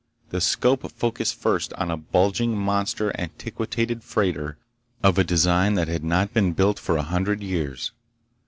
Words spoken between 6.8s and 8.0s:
a hundred years.